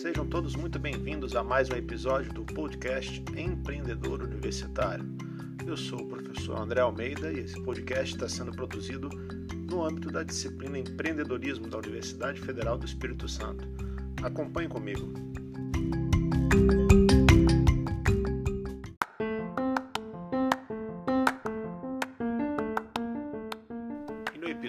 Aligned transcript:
Sejam 0.00 0.24
todos 0.24 0.54
muito 0.54 0.78
bem-vindos 0.78 1.34
a 1.34 1.42
mais 1.42 1.68
um 1.68 1.74
episódio 1.74 2.32
do 2.32 2.44
podcast 2.44 3.20
Empreendedor 3.36 4.22
Universitário. 4.22 5.04
Eu 5.66 5.76
sou 5.76 6.02
o 6.02 6.06
professor 6.06 6.56
André 6.56 6.80
Almeida 6.80 7.32
e 7.32 7.40
esse 7.40 7.60
podcast 7.64 8.14
está 8.14 8.28
sendo 8.28 8.52
produzido 8.52 9.08
no 9.68 9.84
âmbito 9.84 10.12
da 10.12 10.22
disciplina 10.22 10.78
Empreendedorismo 10.78 11.66
da 11.66 11.78
Universidade 11.78 12.40
Federal 12.40 12.78
do 12.78 12.86
Espírito 12.86 13.28
Santo. 13.28 13.66
Acompanhe 14.22 14.68
comigo. 14.68 15.12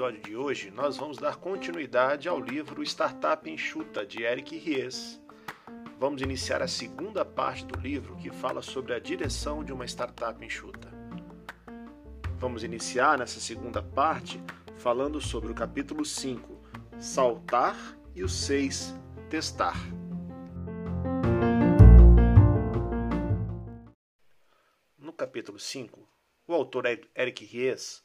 Episódio 0.00 0.22
de 0.22 0.34
hoje, 0.34 0.70
nós 0.70 0.96
vamos 0.96 1.18
dar 1.18 1.36
continuidade 1.36 2.26
ao 2.26 2.40
livro 2.40 2.82
Startup 2.82 3.50
Enxuta, 3.50 4.06
de 4.06 4.22
Eric 4.22 4.56
Ries. 4.56 5.20
Vamos 5.98 6.22
iniciar 6.22 6.62
a 6.62 6.66
segunda 6.66 7.22
parte 7.22 7.66
do 7.66 7.78
livro, 7.78 8.16
que 8.16 8.30
fala 8.30 8.62
sobre 8.62 8.94
a 8.94 8.98
direção 8.98 9.62
de 9.62 9.74
uma 9.74 9.84
startup 9.84 10.42
enxuta. 10.42 10.88
Vamos 12.38 12.64
iniciar 12.64 13.18
nessa 13.18 13.38
segunda 13.40 13.82
parte 13.82 14.42
falando 14.78 15.20
sobre 15.20 15.52
o 15.52 15.54
capítulo 15.54 16.02
5, 16.02 16.48
Saltar, 16.98 17.76
e 18.14 18.24
o 18.24 18.28
6, 18.28 18.94
Testar. 19.28 19.76
No 24.96 25.12
capítulo 25.12 25.58
5, 25.58 26.08
o 26.46 26.54
autor 26.54 26.86
Eric 27.14 27.44
Ries 27.44 28.02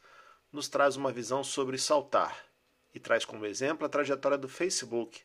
nos 0.55 0.69
traz 0.69 0.95
uma 0.95 1.11
visão 1.11 1.43
sobre 1.43 1.77
saltar 1.77 2.45
e 2.93 2.99
traz 2.99 3.25
como 3.25 3.45
exemplo 3.45 3.85
a 3.85 3.89
trajetória 3.89 4.37
do 4.37 4.47
Facebook, 4.47 5.21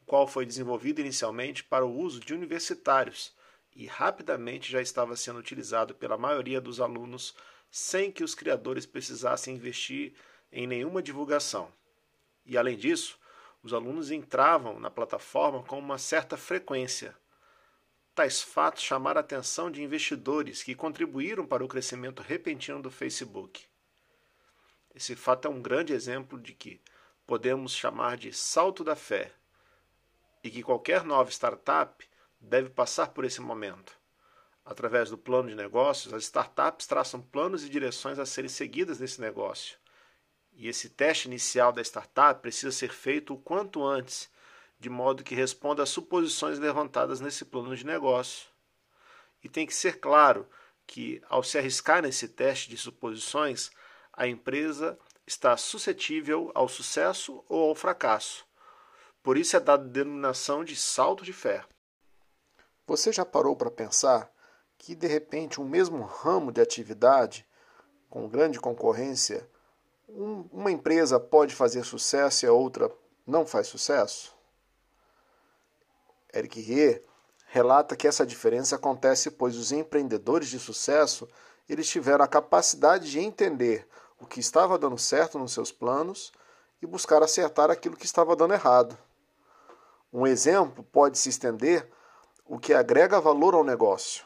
o 0.00 0.04
qual 0.04 0.26
foi 0.26 0.44
desenvolvido 0.44 1.00
inicialmente 1.00 1.62
para 1.62 1.86
o 1.86 1.96
uso 1.96 2.18
de 2.18 2.34
universitários 2.34 3.32
e 3.74 3.86
rapidamente 3.86 4.70
já 4.70 4.82
estava 4.82 5.14
sendo 5.14 5.38
utilizado 5.38 5.94
pela 5.94 6.18
maioria 6.18 6.60
dos 6.60 6.80
alunos 6.80 7.36
sem 7.70 8.10
que 8.10 8.24
os 8.24 8.34
criadores 8.34 8.84
precisassem 8.84 9.54
investir 9.54 10.14
em 10.52 10.66
nenhuma 10.66 11.00
divulgação. 11.00 11.72
E 12.44 12.58
além 12.58 12.76
disso, 12.76 13.18
os 13.62 13.72
alunos 13.72 14.10
entravam 14.10 14.80
na 14.80 14.90
plataforma 14.90 15.62
com 15.62 15.78
uma 15.78 15.98
certa 15.98 16.36
frequência. 16.36 17.16
Tais 18.12 18.42
fatos 18.42 18.82
chamaram 18.82 19.18
a 19.18 19.20
atenção 19.20 19.70
de 19.70 19.82
investidores 19.82 20.64
que 20.64 20.74
contribuíram 20.74 21.46
para 21.46 21.64
o 21.64 21.68
crescimento 21.68 22.22
repentino 22.22 22.82
do 22.82 22.90
Facebook. 22.90 23.66
Esse 24.94 25.16
fato 25.16 25.48
é 25.48 25.50
um 25.50 25.60
grande 25.60 25.92
exemplo 25.92 26.38
de 26.38 26.54
que 26.54 26.80
podemos 27.26 27.74
chamar 27.74 28.16
de 28.16 28.32
salto 28.32 28.84
da 28.84 28.94
fé 28.94 29.32
e 30.42 30.50
que 30.50 30.62
qualquer 30.62 31.02
nova 31.02 31.30
startup 31.30 32.06
deve 32.40 32.70
passar 32.70 33.08
por 33.08 33.24
esse 33.24 33.40
momento. 33.40 33.98
Através 34.64 35.10
do 35.10 35.18
plano 35.18 35.48
de 35.48 35.54
negócios, 35.54 36.14
as 36.14 36.22
startups 36.24 36.86
traçam 36.86 37.20
planos 37.20 37.64
e 37.64 37.68
direções 37.68 38.18
a 38.18 38.24
serem 38.24 38.48
seguidas 38.48 39.00
nesse 39.00 39.20
negócio. 39.20 39.76
E 40.52 40.68
esse 40.68 40.88
teste 40.88 41.26
inicial 41.26 41.72
da 41.72 41.82
startup 41.82 42.40
precisa 42.40 42.70
ser 42.70 42.92
feito 42.92 43.34
o 43.34 43.38
quanto 43.38 43.84
antes, 43.84 44.30
de 44.78 44.88
modo 44.88 45.24
que 45.24 45.34
responda 45.34 45.82
às 45.82 45.88
suposições 45.88 46.58
levantadas 46.58 47.20
nesse 47.20 47.44
plano 47.44 47.74
de 47.74 47.84
negócio. 47.84 48.48
E 49.42 49.48
tem 49.48 49.66
que 49.66 49.74
ser 49.74 49.98
claro 49.98 50.48
que, 50.86 51.20
ao 51.28 51.42
se 51.42 51.58
arriscar 51.58 52.02
nesse 52.02 52.28
teste 52.28 52.70
de 52.70 52.76
suposições, 52.76 53.70
a 54.16 54.26
empresa 54.26 54.98
está 55.26 55.56
suscetível 55.56 56.50
ao 56.54 56.68
sucesso 56.68 57.42
ou 57.48 57.68
ao 57.68 57.74
fracasso. 57.74 58.46
Por 59.22 59.36
isso 59.36 59.56
é 59.56 59.60
dada 59.60 59.84
a 59.84 59.88
denominação 59.88 60.64
de 60.64 60.76
salto 60.76 61.24
de 61.24 61.32
fé. 61.32 61.64
Você 62.86 63.12
já 63.12 63.24
parou 63.24 63.56
para 63.56 63.70
pensar 63.70 64.30
que, 64.76 64.94
de 64.94 65.06
repente, 65.06 65.60
um 65.60 65.64
mesmo 65.68 66.02
ramo 66.02 66.52
de 66.52 66.60
atividade, 66.60 67.46
com 68.10 68.28
grande 68.28 68.60
concorrência, 68.60 69.48
um, 70.08 70.46
uma 70.52 70.70
empresa 70.70 71.18
pode 71.18 71.54
fazer 71.54 71.84
sucesso 71.84 72.44
e 72.44 72.48
a 72.48 72.52
outra 72.52 72.90
não 73.26 73.46
faz 73.46 73.66
sucesso? 73.66 74.36
Eric 76.32 76.60
Rie 76.60 77.02
relata 77.46 77.96
que 77.96 78.06
essa 78.06 78.26
diferença 78.26 78.76
acontece 78.76 79.30
pois 79.30 79.56
os 79.56 79.72
empreendedores 79.72 80.48
de 80.48 80.58
sucesso 80.58 81.28
eles 81.68 81.88
tiveram 81.88 82.24
a 82.24 82.28
capacidade 82.28 83.10
de 83.10 83.20
entender 83.20 83.88
o 84.24 84.26
que 84.26 84.40
estava 84.40 84.78
dando 84.78 84.96
certo 84.96 85.38
nos 85.38 85.52
seus 85.52 85.70
planos 85.70 86.32
e 86.80 86.86
buscar 86.86 87.22
acertar 87.22 87.70
aquilo 87.70 87.94
que 87.94 88.06
estava 88.06 88.34
dando 88.34 88.54
errado. 88.54 88.96
Um 90.10 90.26
exemplo 90.26 90.82
pode 90.82 91.18
se 91.18 91.28
estender 91.28 91.86
o 92.46 92.58
que 92.58 92.72
agrega 92.72 93.20
valor 93.20 93.54
ao 93.54 93.62
negócio, 93.62 94.24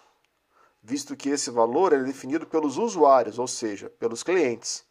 visto 0.80 1.16
que 1.16 1.30
esse 1.30 1.50
valor 1.50 1.92
é 1.92 1.98
definido 1.98 2.46
pelos 2.46 2.78
usuários, 2.78 3.40
ou 3.40 3.48
seja, 3.48 3.90
pelos 3.90 4.22
clientes, 4.22 4.84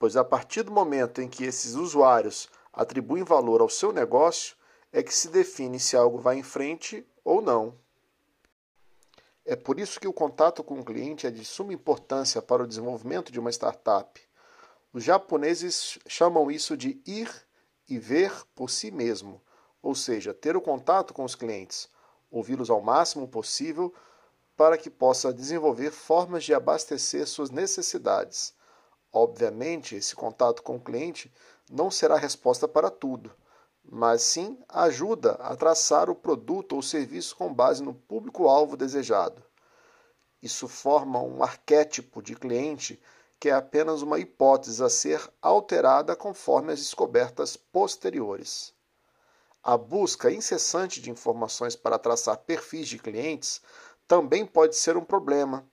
pois 0.00 0.16
a 0.16 0.24
partir 0.24 0.64
do 0.64 0.72
momento 0.72 1.22
em 1.22 1.28
que 1.28 1.44
esses 1.44 1.76
usuários 1.76 2.48
atribuem 2.72 3.22
valor 3.22 3.60
ao 3.60 3.68
seu 3.68 3.92
negócio 3.92 4.56
é 4.92 5.00
que 5.00 5.14
se 5.14 5.28
define 5.28 5.78
se 5.78 5.96
algo 5.96 6.18
vai 6.18 6.38
em 6.38 6.42
frente 6.42 7.06
ou 7.24 7.40
não. 7.40 7.72
É 9.44 9.54
por 9.54 9.78
isso 9.78 10.00
que 10.00 10.08
o 10.08 10.12
contato 10.12 10.64
com 10.64 10.80
o 10.80 10.84
cliente 10.84 11.24
é 11.24 11.30
de 11.30 11.44
suma 11.44 11.72
importância 11.72 12.42
para 12.42 12.64
o 12.64 12.66
desenvolvimento 12.66 13.30
de 13.30 13.38
uma 13.38 13.50
startup. 13.50 14.29
Os 14.92 15.04
japoneses 15.04 15.98
chamam 16.08 16.50
isso 16.50 16.76
de 16.76 17.00
ir 17.06 17.30
e 17.88 17.96
ver 17.96 18.32
por 18.54 18.68
si 18.68 18.90
mesmo, 18.90 19.40
ou 19.80 19.94
seja, 19.94 20.34
ter 20.34 20.56
o 20.56 20.60
contato 20.60 21.14
com 21.14 21.24
os 21.24 21.36
clientes, 21.36 21.88
ouvi-los 22.28 22.70
ao 22.70 22.80
máximo 22.80 23.28
possível 23.28 23.94
para 24.56 24.76
que 24.76 24.90
possa 24.90 25.32
desenvolver 25.32 25.92
formas 25.92 26.42
de 26.42 26.52
abastecer 26.52 27.26
suas 27.26 27.50
necessidades. 27.50 28.52
Obviamente, 29.12 29.94
esse 29.94 30.14
contato 30.14 30.62
com 30.62 30.76
o 30.76 30.80
cliente 30.80 31.32
não 31.70 31.88
será 31.88 32.16
a 32.16 32.18
resposta 32.18 32.66
para 32.66 32.90
tudo, 32.90 33.32
mas 33.84 34.22
sim 34.22 34.58
ajuda 34.68 35.32
a 35.34 35.54
traçar 35.54 36.10
o 36.10 36.16
produto 36.16 36.74
ou 36.74 36.82
serviço 36.82 37.36
com 37.36 37.54
base 37.54 37.82
no 37.82 37.94
público-alvo 37.94 38.76
desejado. 38.76 39.42
Isso 40.42 40.66
forma 40.66 41.22
um 41.22 41.42
arquétipo 41.42 42.20
de 42.20 42.34
cliente 42.34 43.00
que 43.40 43.48
é 43.48 43.52
apenas 43.52 44.02
uma 44.02 44.18
hipótese 44.18 44.84
a 44.84 44.90
ser 44.90 45.18
alterada 45.40 46.14
conforme 46.14 46.74
as 46.74 46.80
descobertas 46.80 47.56
posteriores. 47.56 48.74
A 49.62 49.78
busca 49.78 50.30
incessante 50.30 51.00
de 51.00 51.10
informações 51.10 51.74
para 51.74 51.98
traçar 51.98 52.36
perfis 52.36 52.86
de 52.86 52.98
clientes 52.98 53.62
também 54.06 54.44
pode 54.44 54.76
ser 54.76 54.94
um 54.98 55.04
problema. 55.04 55.66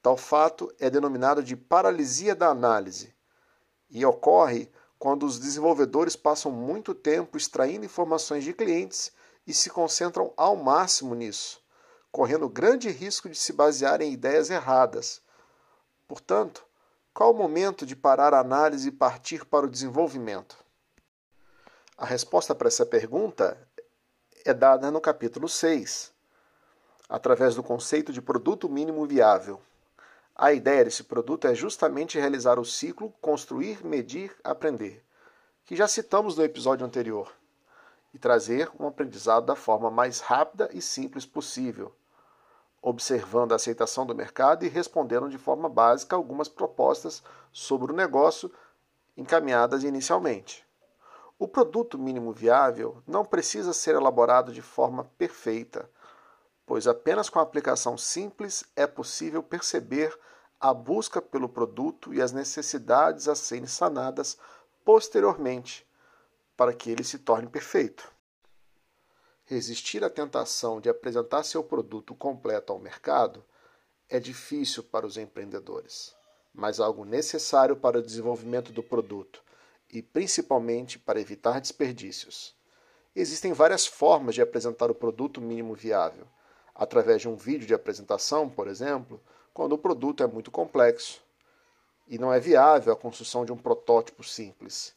Tal 0.00 0.16
fato 0.16 0.72
é 0.78 0.88
denominado 0.88 1.42
de 1.42 1.56
paralisia 1.56 2.36
da 2.36 2.50
análise 2.50 3.12
e 3.90 4.04
ocorre 4.06 4.70
quando 4.96 5.26
os 5.26 5.40
desenvolvedores 5.40 6.14
passam 6.14 6.52
muito 6.52 6.94
tempo 6.94 7.36
extraindo 7.36 7.84
informações 7.84 8.44
de 8.44 8.52
clientes 8.52 9.10
e 9.44 9.52
se 9.52 9.70
concentram 9.70 10.32
ao 10.36 10.54
máximo 10.54 11.16
nisso, 11.16 11.60
correndo 12.12 12.48
grande 12.48 12.90
risco 12.90 13.28
de 13.28 13.36
se 13.36 13.52
basear 13.52 14.00
em 14.00 14.12
ideias 14.12 14.50
erradas. 14.50 15.20
Portanto, 16.06 16.67
qual 17.18 17.32
o 17.32 17.36
momento 17.36 17.84
de 17.84 17.96
parar 17.96 18.32
a 18.32 18.38
análise 18.38 18.90
e 18.90 18.92
partir 18.92 19.44
para 19.44 19.66
o 19.66 19.68
desenvolvimento? 19.68 20.56
A 21.96 22.06
resposta 22.06 22.54
para 22.54 22.68
essa 22.68 22.86
pergunta 22.86 23.58
é 24.44 24.54
dada 24.54 24.88
no 24.88 25.00
capítulo 25.00 25.48
6, 25.48 26.12
através 27.08 27.56
do 27.56 27.62
conceito 27.64 28.12
de 28.12 28.22
produto 28.22 28.68
mínimo 28.68 29.04
viável. 29.04 29.60
A 30.32 30.52
ideia 30.52 30.84
desse 30.84 31.02
produto 31.02 31.48
é 31.48 31.56
justamente 31.56 32.20
realizar 32.20 32.56
o 32.56 32.64
ciclo 32.64 33.12
construir, 33.20 33.84
medir, 33.84 34.32
aprender, 34.44 35.04
que 35.64 35.74
já 35.74 35.88
citamos 35.88 36.36
no 36.36 36.44
episódio 36.44 36.86
anterior, 36.86 37.32
e 38.14 38.18
trazer 38.20 38.70
um 38.78 38.86
aprendizado 38.86 39.44
da 39.44 39.56
forma 39.56 39.90
mais 39.90 40.20
rápida 40.20 40.70
e 40.72 40.80
simples 40.80 41.26
possível 41.26 41.92
observando 42.80 43.52
a 43.52 43.56
aceitação 43.56 44.06
do 44.06 44.14
mercado 44.14 44.64
e 44.64 44.68
respondendo 44.68 45.28
de 45.28 45.38
forma 45.38 45.68
básica 45.68 46.16
algumas 46.16 46.48
propostas 46.48 47.22
sobre 47.52 47.92
o 47.92 47.96
negócio 47.96 48.50
encaminhadas 49.16 49.82
inicialmente. 49.82 50.66
O 51.38 51.46
produto 51.46 51.98
mínimo 51.98 52.32
viável 52.32 53.02
não 53.06 53.24
precisa 53.24 53.72
ser 53.72 53.94
elaborado 53.94 54.52
de 54.52 54.62
forma 54.62 55.04
perfeita, 55.16 55.88
pois 56.66 56.86
apenas 56.86 57.28
com 57.28 57.38
a 57.38 57.42
aplicação 57.42 57.96
simples 57.96 58.64
é 58.74 58.86
possível 58.86 59.42
perceber 59.42 60.16
a 60.60 60.74
busca 60.74 61.22
pelo 61.22 61.48
produto 61.48 62.12
e 62.12 62.20
as 62.20 62.32
necessidades 62.32 63.28
a 63.28 63.34
serem 63.34 63.66
sanadas 63.66 64.36
posteriormente, 64.84 65.86
para 66.56 66.72
que 66.72 66.90
ele 66.90 67.04
se 67.04 67.18
torne 67.18 67.46
perfeito. 67.46 68.10
Resistir 69.50 70.04
à 70.04 70.10
tentação 70.10 70.78
de 70.78 70.90
apresentar 70.90 71.42
seu 71.42 71.64
produto 71.64 72.14
completo 72.14 72.70
ao 72.70 72.78
mercado 72.78 73.42
é 74.06 74.20
difícil 74.20 74.82
para 74.82 75.06
os 75.06 75.16
empreendedores, 75.16 76.14
mas 76.52 76.78
algo 76.78 77.02
necessário 77.06 77.74
para 77.74 77.98
o 77.98 78.02
desenvolvimento 78.02 78.72
do 78.72 78.82
produto 78.82 79.42
e 79.90 80.02
principalmente 80.02 80.98
para 80.98 81.18
evitar 81.18 81.62
desperdícios. 81.62 82.54
Existem 83.16 83.54
várias 83.54 83.86
formas 83.86 84.34
de 84.34 84.42
apresentar 84.42 84.90
o 84.90 84.94
produto 84.94 85.40
mínimo 85.40 85.74
viável. 85.74 86.26
Através 86.74 87.22
de 87.22 87.28
um 87.30 87.34
vídeo 87.34 87.66
de 87.66 87.72
apresentação, 87.72 88.50
por 88.50 88.68
exemplo, 88.68 89.18
quando 89.54 89.72
o 89.72 89.78
produto 89.78 90.22
é 90.22 90.26
muito 90.26 90.50
complexo 90.50 91.22
e 92.06 92.18
não 92.18 92.30
é 92.30 92.38
viável 92.38 92.92
a 92.92 92.96
construção 92.96 93.46
de 93.46 93.52
um 93.52 93.56
protótipo 93.56 94.22
simples. 94.22 94.94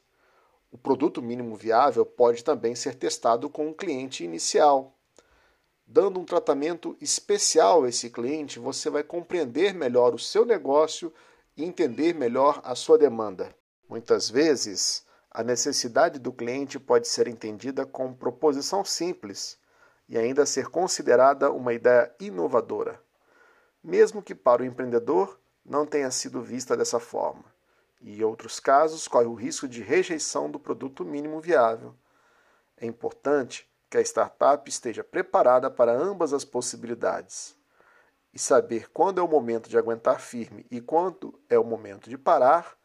O 0.74 0.78
produto 0.78 1.22
mínimo 1.22 1.54
viável 1.58 2.06
pode 2.06 2.46
também 2.46 2.76
ser 2.76 2.96
testado 2.96 3.50
com 3.50 3.68
um 3.68 3.74
cliente 3.74 4.24
inicial. 4.24 4.98
Dando 5.86 6.18
um 6.18 6.24
tratamento 6.24 6.96
especial 7.02 7.84
a 7.84 7.90
esse 7.90 8.10
cliente, 8.10 8.58
você 8.58 8.90
vai 8.90 9.04
compreender 9.04 9.74
melhor 9.74 10.16
o 10.16 10.20
seu 10.20 10.46
negócio 10.46 11.14
e 11.58 11.66
entender 11.66 12.16
melhor 12.16 12.62
a 12.64 12.74
sua 12.74 12.98
demanda. 12.98 13.54
Muitas 13.90 14.30
vezes, 14.30 15.06
a 15.30 15.44
necessidade 15.44 16.18
do 16.18 16.32
cliente 16.32 16.80
pode 16.80 17.10
ser 17.10 17.28
entendida 17.28 17.86
como 17.86 18.16
proposição 18.16 18.86
simples 18.86 19.60
e 20.08 20.18
ainda 20.18 20.46
ser 20.46 20.70
considerada 20.70 21.52
uma 21.52 21.74
ideia 21.74 22.16
inovadora, 22.18 22.98
mesmo 23.84 24.22
que 24.22 24.34
para 24.34 24.62
o 24.62 24.66
empreendedor 24.66 25.38
não 25.66 25.86
tenha 25.86 26.10
sido 26.12 26.42
vista 26.42 26.78
dessa 26.78 27.00
forma 27.00 27.44
e, 28.02 28.24
outros 28.24 28.60
casos, 28.60 29.08
corre 29.08 29.26
o 29.26 29.34
risco 29.34 29.68
de 29.68 29.82
rejeição 29.82 30.50
do 30.50 30.60
produto 30.60 31.06
mínimo 31.06 31.40
viável. 31.40 31.96
É 32.78 32.86
importante 32.86 33.70
que 33.90 33.98
a 33.98 34.02
startup 34.02 34.68
esteja 34.70 35.04
preparada 35.04 35.70
para 35.70 35.92
ambas 35.92 36.34
as 36.34 36.46
possibilidades. 36.46 37.56
E 38.34 38.40
saber 38.40 38.90
quando 38.92 39.20
é 39.20 39.22
o 39.22 39.28
momento 39.28 39.70
de 39.70 39.78
aguentar 39.78 40.20
firme 40.20 40.66
e 40.72 40.80
quando 40.80 41.38
é 41.50 41.60
o 41.60 41.64
momento 41.64 42.10
de 42.10 42.18
parar 42.18 42.78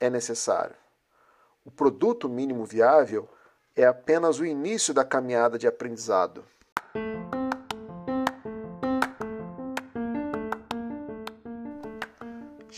é 0.00 0.10
necessário. 0.10 0.76
O 1.64 1.70
produto 1.70 2.28
mínimo 2.28 2.64
viável 2.64 3.28
é 3.76 3.84
apenas 3.84 4.38
o 4.38 4.44
início 4.44 4.92
da 4.92 5.04
caminhada 5.04 5.56
de 5.56 5.66
aprendizado. 5.66 6.44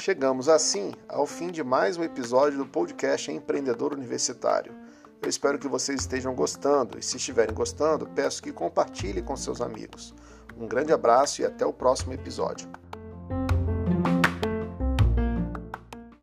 Chegamos 0.07 0.49
assim 0.49 0.93
ao 1.09 1.27
fim 1.27 1.51
de 1.51 1.65
mais 1.65 1.97
um 1.97 2.05
episódio 2.05 2.59
do 2.59 2.65
podcast 2.65 3.29
Empreendedor 3.33 3.93
Universitário. 3.93 4.73
Eu 5.21 5.29
espero 5.29 5.59
que 5.59 5.67
vocês 5.67 6.03
estejam 6.03 6.33
gostando 6.33 6.97
e, 6.97 7.03
se 7.03 7.17
estiverem 7.17 7.53
gostando, 7.53 8.07
peço 8.07 8.41
que 8.41 8.53
compartilhem 8.53 9.25
com 9.25 9.35
seus 9.35 9.61
amigos. 9.61 10.15
Um 10.57 10.69
grande 10.69 10.93
abraço 10.93 11.43
e 11.43 11.45
até 11.45 11.67
o 11.67 11.73
próximo 11.73 12.13
episódio. 12.13 12.69